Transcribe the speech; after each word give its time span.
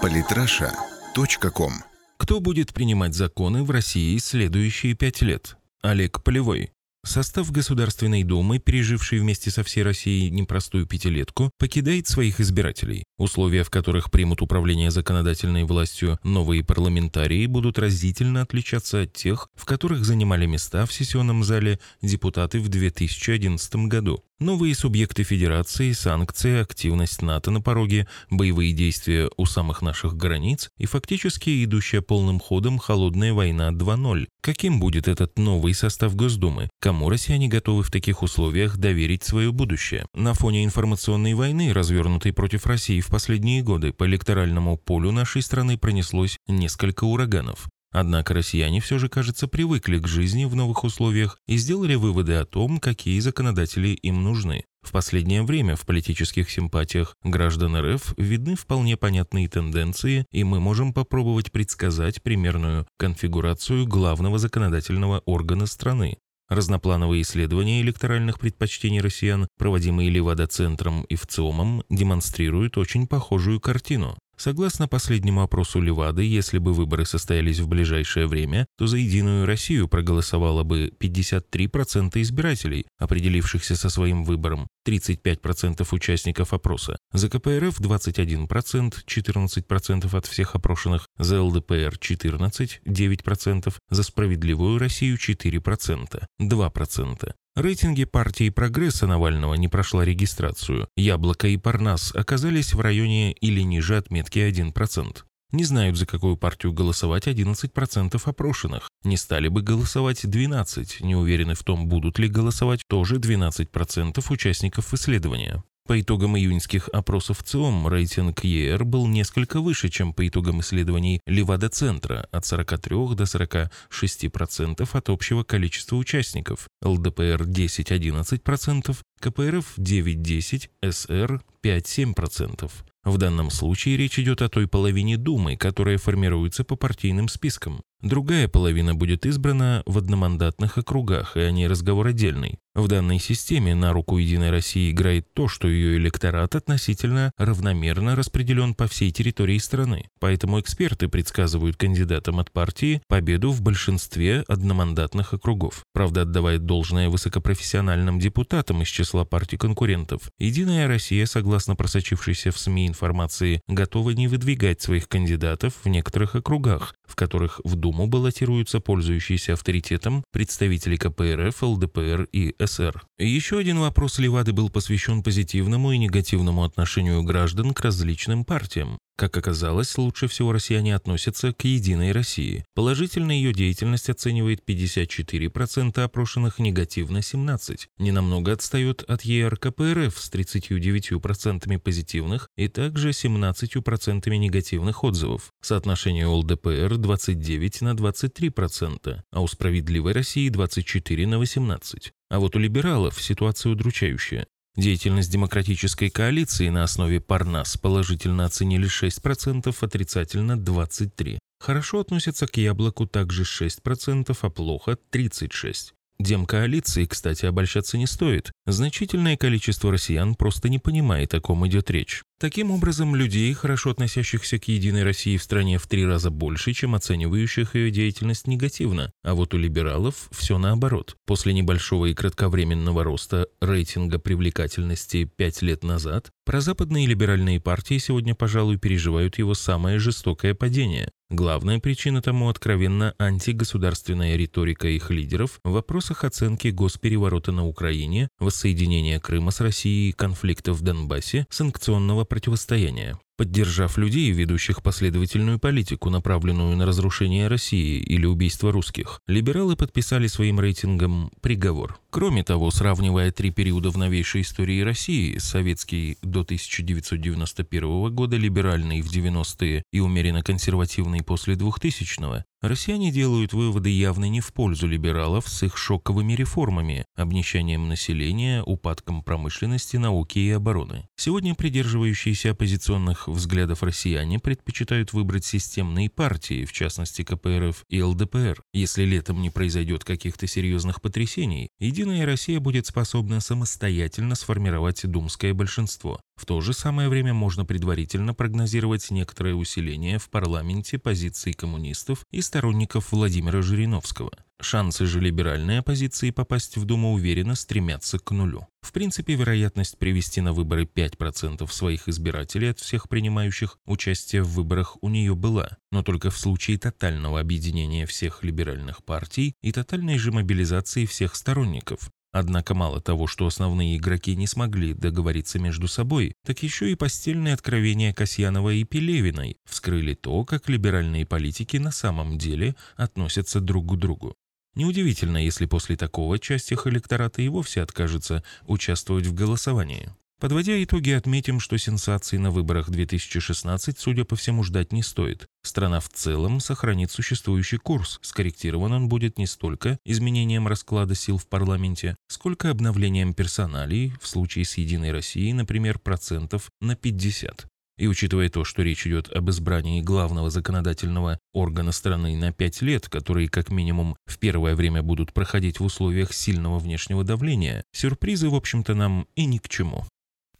Политраша.ком 0.00 1.72
Кто 2.16 2.40
будет 2.40 2.72
принимать 2.72 3.14
законы 3.14 3.62
в 3.62 3.70
России 3.70 4.18
следующие 4.18 4.94
пять 4.94 5.22
лет? 5.22 5.56
Олег 5.82 6.22
Полевой. 6.22 6.70
Состав 7.04 7.50
Государственной 7.50 8.22
Думы, 8.22 8.60
переживший 8.60 9.18
вместе 9.18 9.50
со 9.50 9.64
всей 9.64 9.82
Россией 9.82 10.30
непростую 10.30 10.86
пятилетку, 10.86 11.50
покидает 11.58 12.06
своих 12.06 12.38
избирателей. 12.38 13.02
Условия, 13.18 13.64
в 13.64 13.70
которых 13.70 14.12
примут 14.12 14.40
управление 14.40 14.92
законодательной 14.92 15.64
властью 15.64 16.20
новые 16.22 16.64
парламентарии, 16.64 17.46
будут 17.46 17.80
разительно 17.80 18.42
отличаться 18.42 19.02
от 19.02 19.12
тех, 19.12 19.48
в 19.54 19.64
которых 19.64 20.04
занимали 20.04 20.46
места 20.46 20.86
в 20.86 20.92
сессионном 20.92 21.42
зале 21.42 21.80
депутаты 22.02 22.60
в 22.60 22.68
2011 22.68 23.74
году. 23.88 24.22
Новые 24.42 24.74
субъекты 24.74 25.22
федерации, 25.22 25.92
санкции, 25.92 26.62
активность 26.62 27.22
НАТО 27.22 27.52
на 27.52 27.60
пороге, 27.60 28.08
боевые 28.28 28.72
действия 28.72 29.30
у 29.36 29.46
самых 29.46 29.82
наших 29.82 30.16
границ 30.16 30.68
и 30.78 30.86
фактически 30.86 31.62
идущая 31.62 32.00
полным 32.00 32.40
ходом 32.40 32.80
холодная 32.80 33.32
война 33.32 33.70
2.0. 33.70 34.26
Каким 34.40 34.80
будет 34.80 35.06
этот 35.06 35.38
новый 35.38 35.74
состав 35.74 36.16
Госдумы? 36.16 36.70
Кому 36.80 37.08
россияне 37.08 37.46
готовы 37.46 37.84
в 37.84 37.92
таких 37.92 38.24
условиях 38.24 38.78
доверить 38.78 39.22
свое 39.22 39.52
будущее? 39.52 40.06
На 40.12 40.34
фоне 40.34 40.64
информационной 40.64 41.34
войны, 41.34 41.72
развернутой 41.72 42.32
против 42.32 42.66
России 42.66 43.00
в 43.00 43.06
последние 43.06 43.62
годы, 43.62 43.92
по 43.92 44.06
электоральному 44.06 44.76
полю 44.76 45.12
нашей 45.12 45.42
страны 45.42 45.78
пронеслось 45.78 46.36
несколько 46.48 47.04
ураганов. 47.04 47.68
Однако 47.92 48.32
россияне 48.32 48.80
все 48.80 48.98
же, 48.98 49.08
кажется, 49.08 49.46
привыкли 49.46 49.98
к 49.98 50.08
жизни 50.08 50.46
в 50.46 50.56
новых 50.56 50.82
условиях 50.82 51.38
и 51.46 51.56
сделали 51.58 51.94
выводы 51.94 52.34
о 52.34 52.46
том, 52.46 52.80
какие 52.80 53.20
законодатели 53.20 53.88
им 53.88 54.24
нужны. 54.24 54.64
В 54.82 54.90
последнее 54.90 55.42
время 55.42 55.76
в 55.76 55.86
политических 55.86 56.50
симпатиях 56.50 57.16
граждан 57.22 57.76
РФ 57.76 58.14
видны 58.16 58.56
вполне 58.56 58.96
понятные 58.96 59.48
тенденции, 59.48 60.24
и 60.32 60.42
мы 60.42 60.58
можем 60.58 60.92
попробовать 60.92 61.52
предсказать 61.52 62.22
примерную 62.22 62.86
конфигурацию 62.98 63.86
главного 63.86 64.38
законодательного 64.38 65.22
органа 65.26 65.66
страны. 65.66 66.16
Разноплановые 66.48 67.22
исследования 67.22 67.80
электоральных 67.80 68.38
предпочтений 68.38 69.00
россиян, 69.00 69.48
проводимые 69.56 70.10
Левада-центром 70.10 71.04
и 71.04 71.14
ВЦИОМом, 71.14 71.84
демонстрируют 71.88 72.76
очень 72.76 73.06
похожую 73.06 73.60
картину. 73.60 74.18
Согласно 74.36 74.88
последнему 74.88 75.42
опросу 75.42 75.80
Левады, 75.80 76.24
если 76.24 76.58
бы 76.58 76.72
выборы 76.72 77.06
состоялись 77.06 77.60
в 77.60 77.68
ближайшее 77.68 78.26
время, 78.26 78.66
то 78.76 78.86
за 78.86 78.96
«Единую 78.96 79.46
Россию» 79.46 79.88
проголосовало 79.88 80.62
бы 80.64 80.92
53% 80.98 82.20
избирателей, 82.20 82.86
определившихся 82.98 83.76
со 83.76 83.88
своим 83.88 84.24
выбором, 84.24 84.68
35% 84.86 85.86
участников 85.92 86.52
опроса, 86.52 86.96
за 87.12 87.28
КПРФ 87.28 87.80
21%, 87.80 88.94
14% 89.06 90.16
от 90.16 90.26
всех 90.26 90.54
опрошенных, 90.54 91.06
за 91.18 91.42
ЛДПР 91.42 91.98
14%, 92.00 92.80
9%, 92.84 93.74
за 93.90 94.02
«Справедливую 94.02 94.78
Россию» 94.78 95.18
4%, 95.18 96.24
2%. 96.40 97.32
Рейтинги 97.54 98.04
партии 98.04 98.48
«Прогресса» 98.48 99.06
Навального 99.06 99.52
не 99.54 99.68
прошла 99.68 100.06
регистрацию. 100.06 100.88
«Яблоко» 100.96 101.48
и 101.48 101.58
«Парнас» 101.58 102.14
оказались 102.14 102.72
в 102.72 102.80
районе 102.80 103.32
или 103.32 103.60
ниже 103.60 103.98
отметки 103.98 104.38
1%. 104.38 105.18
Не 105.50 105.64
знают, 105.64 105.98
за 105.98 106.06
какую 106.06 106.38
партию 106.38 106.72
голосовать 106.72 107.26
11% 107.26 108.18
опрошенных. 108.24 108.88
Не 109.04 109.18
стали 109.18 109.48
бы 109.48 109.60
голосовать 109.60 110.24
12%. 110.24 111.04
Не 111.04 111.14
уверены 111.14 111.54
в 111.54 111.62
том, 111.62 111.88
будут 111.88 112.18
ли 112.18 112.26
голосовать 112.26 112.80
тоже 112.88 113.16
12% 113.16 114.24
участников 114.30 114.94
исследования. 114.94 115.62
По 115.84 116.00
итогам 116.00 116.38
июньских 116.38 116.88
опросов 116.92 117.42
ЦИОМ 117.42 117.88
рейтинг 117.88 118.44
ЕР 118.44 118.84
был 118.84 119.08
несколько 119.08 119.60
выше, 119.60 119.88
чем 119.88 120.12
по 120.12 120.26
итогам 120.26 120.60
исследований 120.60 121.20
Левада-центра 121.26 122.28
от 122.30 122.46
43 122.46 122.96
до 123.16 123.24
46% 123.24 124.88
от 124.92 125.08
общего 125.08 125.42
количества 125.42 125.96
участников, 125.96 126.68
ЛДПР 126.84 127.42
10-11%, 127.42 128.96
КПРФ 129.18 129.78
9-10, 129.78 130.70
СР 130.88 131.42
5-7%. 131.64 132.70
В 133.04 133.18
данном 133.18 133.50
случае 133.50 133.96
речь 133.96 134.20
идет 134.20 134.42
о 134.42 134.48
той 134.48 134.68
половине 134.68 135.16
Думы, 135.16 135.56
которая 135.56 135.98
формируется 135.98 136.62
по 136.62 136.76
партийным 136.76 137.28
спискам. 137.28 137.82
Другая 138.02 138.48
половина 138.48 138.96
будет 138.96 139.26
избрана 139.26 139.84
в 139.86 139.96
одномандатных 139.96 140.76
округах, 140.76 141.36
и 141.36 141.40
они 141.40 141.68
разговор 141.68 142.08
отдельный. 142.08 142.58
В 142.74 142.88
данной 142.88 143.20
системе 143.20 143.74
на 143.74 143.92
руку 143.92 144.16
Единой 144.16 144.50
России 144.50 144.90
играет 144.90 145.32
то, 145.34 145.46
что 145.46 145.68
ее 145.68 145.98
электорат 145.98 146.56
относительно 146.56 147.30
равномерно 147.36 148.16
распределен 148.16 148.74
по 148.74 148.88
всей 148.88 149.12
территории 149.12 149.58
страны. 149.58 150.08
Поэтому 150.18 150.58
эксперты 150.58 151.06
предсказывают 151.06 151.76
кандидатам 151.76 152.40
от 152.40 152.50
партии 152.50 153.02
победу 153.08 153.50
в 153.50 153.60
большинстве 153.60 154.42
одномандатных 154.48 155.34
округов. 155.34 155.84
Правда, 155.92 156.22
отдавает 156.22 156.64
должное 156.64 157.10
высокопрофессиональным 157.10 158.18
депутатам 158.18 158.82
из 158.82 158.88
числа 158.88 159.26
партий 159.26 159.58
конкурентов. 159.58 160.30
Единая 160.38 160.88
Россия, 160.88 161.26
согласно 161.26 161.76
просочившейся 161.76 162.52
в 162.52 162.58
СМИ 162.58 162.88
информации, 162.88 163.60
готова 163.68 164.10
не 164.10 164.28
выдвигать 164.28 164.80
своих 164.80 165.08
кандидатов 165.08 165.74
в 165.84 165.88
некоторых 165.88 166.36
округах, 166.36 166.94
в 167.06 167.16
которых 167.16 167.60
в 167.64 167.76
Думу 167.76 167.91
баллотируются 167.92 168.80
пользующиеся 168.80 169.54
авторитетом 169.54 170.24
представители 170.32 170.96
КПРФ, 170.96 171.62
ЛДПР 171.62 172.28
и 172.32 172.54
СССР. 172.58 173.02
Еще 173.18 173.58
один 173.58 173.78
вопрос 173.78 174.18
Левады 174.18 174.52
был 174.52 174.70
посвящен 174.70 175.22
позитивному 175.22 175.92
и 175.92 175.98
негативному 175.98 176.64
отношению 176.64 177.22
граждан 177.22 177.74
к 177.74 177.80
различным 177.80 178.44
партиям. 178.44 178.98
Как 179.16 179.36
оказалось, 179.36 179.98
лучше 179.98 180.26
всего 180.26 180.52
россияне 180.52 180.96
относятся 180.96 181.52
к 181.52 181.64
«Единой 181.64 182.12
России». 182.12 182.64
Положительно 182.74 183.30
ее 183.30 183.52
деятельность 183.52 184.08
оценивает 184.08 184.62
54% 184.66 186.00
опрошенных, 186.00 186.58
негативно 186.58 187.18
17%. 187.18 187.88
Ненамного 187.98 188.52
отстает 188.52 189.02
от 189.02 189.22
ЕРКПРФ 189.22 190.18
с 190.18 190.32
39% 190.32 191.78
позитивных 191.78 192.48
и 192.56 192.68
также 192.68 193.10
17% 193.10 194.28
негативных 194.36 195.04
отзывов. 195.04 195.52
Соотношение 195.60 196.26
ЛДПР 196.26 196.96
29 196.96 197.82
на 197.82 197.94
23%, 197.94 199.22
а 199.30 199.40
у 199.40 199.46
«Справедливой 199.46 200.12
России» 200.12 200.48
24 200.48 201.26
на 201.26 201.34
18%. 201.34 202.12
А 202.30 202.38
вот 202.38 202.56
у 202.56 202.58
либералов 202.58 203.22
ситуация 203.22 203.72
удручающая. 203.72 204.46
Деятельность 204.76 205.30
демократической 205.30 206.08
коалиции 206.08 206.70
на 206.70 206.82
основе 206.82 207.20
Парнас 207.20 207.76
положительно 207.76 208.46
оценили 208.46 208.88
6%, 208.88 209.74
отрицательно 209.80 210.52
23%. 210.52 211.38
Хорошо 211.60 212.00
относятся 212.00 212.46
к 212.46 212.56
яблоку 212.56 213.06
также 213.06 213.42
6%, 213.42 214.36
а 214.40 214.50
плохо 214.50 214.96
36%. 215.12 215.92
Демкоалиции, 216.22 217.04
кстати, 217.04 217.46
обольщаться 217.46 217.98
не 217.98 218.06
стоит. 218.06 218.52
Значительное 218.64 219.36
количество 219.36 219.90
россиян 219.90 220.36
просто 220.36 220.68
не 220.68 220.78
понимает, 220.78 221.34
о 221.34 221.40
ком 221.40 221.66
идет 221.66 221.90
речь. 221.90 222.22
Таким 222.38 222.70
образом, 222.70 223.14
людей, 223.16 223.52
хорошо 223.54 223.90
относящихся 223.90 224.58
к 224.58 224.68
«Единой 224.68 225.02
России» 225.02 225.36
в 225.36 225.42
стране 225.42 225.78
в 225.78 225.86
три 225.86 226.06
раза 226.06 226.30
больше, 226.30 226.72
чем 226.72 226.94
оценивающих 226.94 227.74
ее 227.74 227.90
деятельность 227.90 228.46
негативно. 228.46 229.12
А 229.24 229.34
вот 229.34 229.54
у 229.54 229.58
либералов 229.58 230.28
все 230.32 230.58
наоборот. 230.58 231.16
После 231.26 231.52
небольшого 231.52 232.06
и 232.06 232.14
кратковременного 232.14 233.02
роста 233.04 233.46
рейтинга 233.60 234.18
привлекательности 234.18 235.24
пять 235.24 235.60
лет 235.62 235.82
назад, 235.82 236.30
прозападные 236.44 237.06
либеральные 237.06 237.60
партии 237.60 237.98
сегодня, 237.98 238.34
пожалуй, 238.34 238.76
переживают 238.76 239.38
его 239.38 239.54
самое 239.54 239.98
жестокое 239.98 240.54
падение. 240.54 241.10
Главная 241.32 241.80
причина 241.80 242.20
тому 242.20 242.50
откровенно 242.50 243.14
антигосударственная 243.18 244.36
риторика 244.36 244.86
их 244.86 245.08
лидеров 245.08 245.60
в 245.64 245.70
вопросах 245.70 246.24
оценки 246.24 246.68
госпереворота 246.68 247.52
на 247.52 247.66
Украине, 247.66 248.28
воссоединения 248.38 249.18
Крыма 249.18 249.50
с 249.50 249.62
Россией, 249.62 250.12
конфликта 250.12 250.74
в 250.74 250.82
Донбассе, 250.82 251.46
санкционного 251.48 252.26
противостояния. 252.26 253.18
Поддержав 253.38 253.96
людей, 253.96 254.30
ведущих 254.30 254.82
последовательную 254.82 255.58
политику, 255.58 256.10
направленную 256.10 256.76
на 256.76 256.84
разрушение 256.84 257.48
России 257.48 257.98
или 257.98 258.26
убийство 258.26 258.70
русских, 258.70 259.20
либералы 259.26 259.74
подписали 259.74 260.26
своим 260.26 260.60
рейтингом 260.60 261.30
приговор. 261.40 261.98
Кроме 262.10 262.44
того, 262.44 262.70
сравнивая 262.70 263.32
три 263.32 263.50
периода 263.50 263.90
в 263.90 263.96
новейшей 263.96 264.42
истории 264.42 264.82
России, 264.82 265.38
советский 265.38 266.18
до 266.22 266.40
1991 266.40 268.14
года, 268.14 268.36
либеральный 268.36 269.00
в 269.00 269.10
90-е 269.10 269.82
и 269.92 270.00
умеренно 270.00 270.42
консервативный 270.42 271.22
после 271.22 271.54
2000-го, 271.54 272.44
Россияне 272.62 273.10
делают 273.10 273.52
выводы 273.52 273.90
явно 273.90 274.26
не 274.26 274.40
в 274.40 274.52
пользу 274.52 274.86
либералов 274.86 275.48
с 275.48 275.64
их 275.64 275.76
шоковыми 275.76 276.34
реформами, 276.34 277.04
обнищанием 277.16 277.88
населения, 277.88 278.62
упадком 278.62 279.22
промышленности, 279.22 279.96
науки 279.96 280.38
и 280.38 280.50
обороны. 280.50 281.08
Сегодня 281.16 281.56
придерживающиеся 281.56 282.52
оппозиционных 282.52 283.26
взглядов 283.26 283.82
россияне 283.82 284.38
предпочитают 284.38 285.12
выбрать 285.12 285.44
системные 285.44 286.08
партии, 286.08 286.64
в 286.64 286.72
частности 286.72 287.24
КПРФ 287.24 287.84
и 287.88 288.00
ЛДПР. 288.00 288.62
Если 288.72 289.04
летом 289.04 289.42
не 289.42 289.50
произойдет 289.50 290.04
каких-то 290.04 290.46
серьезных 290.46 291.02
потрясений, 291.02 291.68
Единая 291.82 292.24
Россия 292.24 292.60
будет 292.60 292.86
способна 292.86 293.40
самостоятельно 293.40 294.36
сформировать 294.36 295.04
думское 295.04 295.52
большинство. 295.52 296.20
В 296.42 296.44
то 296.44 296.60
же 296.60 296.72
самое 296.72 297.08
время 297.08 297.32
можно 297.32 297.64
предварительно 297.64 298.34
прогнозировать 298.34 299.12
некоторое 299.12 299.54
усиление 299.54 300.18
в 300.18 300.28
парламенте 300.28 300.98
позиций 300.98 301.52
коммунистов 301.52 302.26
и 302.32 302.40
сторонников 302.40 303.12
Владимира 303.12 303.62
Жириновского. 303.62 304.32
Шансы 304.60 305.06
же 305.06 305.20
либеральной 305.20 305.78
оппозиции 305.78 306.32
попасть 306.32 306.76
в 306.76 306.84
Думу 306.84 307.12
уверенно 307.12 307.54
стремятся 307.54 308.18
к 308.18 308.32
нулю. 308.32 308.66
В 308.80 308.90
принципе, 308.90 309.36
вероятность 309.36 309.98
привести 309.98 310.40
на 310.40 310.52
выборы 310.52 310.82
5% 310.82 311.70
своих 311.70 312.08
избирателей 312.08 312.70
от 312.70 312.80
всех 312.80 313.08
принимающих 313.08 313.78
участие 313.86 314.42
в 314.42 314.48
выборах 314.48 314.96
у 315.00 315.08
нее 315.08 315.36
была, 315.36 315.76
но 315.92 316.02
только 316.02 316.30
в 316.30 316.38
случае 316.38 316.76
тотального 316.76 317.38
объединения 317.38 318.04
всех 318.04 318.42
либеральных 318.42 319.04
партий 319.04 319.54
и 319.62 319.70
тотальной 319.70 320.18
же 320.18 320.32
мобилизации 320.32 321.06
всех 321.06 321.36
сторонников. 321.36 322.10
Однако 322.32 322.74
мало 322.74 323.02
того, 323.02 323.26
что 323.26 323.46
основные 323.46 323.98
игроки 323.98 324.34
не 324.34 324.46
смогли 324.46 324.94
договориться 324.94 325.58
между 325.58 325.86
собой, 325.86 326.32
так 326.46 326.62
еще 326.62 326.90
и 326.90 326.94
постельные 326.94 327.52
откровения 327.52 328.14
Касьянова 328.14 328.70
и 328.70 328.84
Пелевиной 328.84 329.58
вскрыли 329.66 330.14
то, 330.14 330.44
как 330.46 330.68
либеральные 330.70 331.26
политики 331.26 331.76
на 331.76 331.90
самом 331.90 332.38
деле 332.38 332.74
относятся 332.96 333.60
друг 333.60 333.92
к 333.92 333.98
другу. 333.98 334.34
Неудивительно, 334.74 335.36
если 335.36 335.66
после 335.66 335.96
такого 335.96 336.38
часть 336.38 336.72
их 336.72 336.86
электората 336.86 337.42
и 337.42 337.48
вовсе 337.48 337.82
откажется 337.82 338.42
участвовать 338.66 339.26
в 339.26 339.34
голосовании. 339.34 340.10
Подводя 340.42 340.82
итоги, 340.82 341.10
отметим, 341.10 341.60
что 341.60 341.78
сенсаций 341.78 342.36
на 342.36 342.50
выборах 342.50 342.90
2016, 342.90 343.96
судя 343.96 344.24
по 344.24 344.34
всему, 344.34 344.64
ждать 344.64 344.92
не 344.92 345.04
стоит. 345.04 345.46
Страна 345.62 346.00
в 346.00 346.08
целом 346.08 346.58
сохранит 346.58 347.12
существующий 347.12 347.76
курс. 347.76 348.18
Скорректирован 348.22 348.92
он 348.92 349.08
будет 349.08 349.38
не 349.38 349.46
столько 349.46 349.98
изменением 350.04 350.66
расклада 350.66 351.14
сил 351.14 351.38
в 351.38 351.46
парламенте, 351.46 352.16
сколько 352.26 352.70
обновлением 352.70 353.34
персоналей, 353.34 354.14
в 354.20 354.26
случае 354.26 354.64
с 354.64 354.76
«Единой 354.78 355.12
Россией», 355.12 355.52
например, 355.52 356.00
процентов 356.00 356.70
на 356.80 356.96
50. 356.96 357.66
И 357.98 358.08
учитывая 358.08 358.48
то, 358.48 358.64
что 358.64 358.82
речь 358.82 359.06
идет 359.06 359.30
об 359.30 359.48
избрании 359.48 360.02
главного 360.02 360.50
законодательного 360.50 361.38
органа 361.52 361.92
страны 361.92 362.36
на 362.36 362.52
пять 362.52 362.82
лет, 362.82 363.08
которые 363.08 363.48
как 363.48 363.70
минимум 363.70 364.16
в 364.26 364.40
первое 364.40 364.74
время 364.74 365.04
будут 365.04 365.32
проходить 365.32 365.78
в 365.78 365.84
условиях 365.84 366.32
сильного 366.32 366.80
внешнего 366.80 367.22
давления, 367.22 367.84
сюрпризы, 367.92 368.48
в 368.48 368.56
общем-то, 368.56 368.96
нам 368.96 369.28
и 369.36 369.44
ни 369.44 369.58
к 369.58 369.68
чему. 369.68 370.04